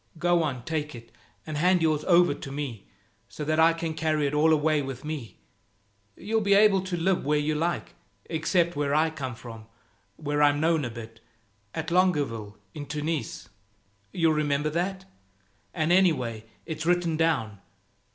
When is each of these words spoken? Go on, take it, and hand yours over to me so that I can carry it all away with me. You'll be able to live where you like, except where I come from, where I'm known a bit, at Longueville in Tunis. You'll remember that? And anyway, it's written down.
Go 0.17 0.41
on, 0.41 0.63
take 0.65 0.95
it, 0.95 1.11
and 1.45 1.57
hand 1.57 1.83
yours 1.83 2.03
over 2.05 2.33
to 2.33 2.51
me 2.51 2.87
so 3.29 3.45
that 3.45 3.59
I 3.59 3.71
can 3.71 3.93
carry 3.93 4.25
it 4.25 4.33
all 4.33 4.51
away 4.51 4.81
with 4.81 5.05
me. 5.05 5.37
You'll 6.15 6.41
be 6.41 6.55
able 6.55 6.81
to 6.81 6.97
live 6.97 7.23
where 7.23 7.37
you 7.37 7.53
like, 7.53 7.93
except 8.25 8.75
where 8.75 8.95
I 8.95 9.11
come 9.11 9.35
from, 9.35 9.67
where 10.15 10.41
I'm 10.41 10.59
known 10.59 10.85
a 10.85 10.89
bit, 10.89 11.19
at 11.75 11.91
Longueville 11.91 12.57
in 12.73 12.87
Tunis. 12.87 13.49
You'll 14.11 14.33
remember 14.33 14.71
that? 14.71 15.05
And 15.71 15.91
anyway, 15.91 16.45
it's 16.65 16.87
written 16.87 17.15
down. 17.15 17.59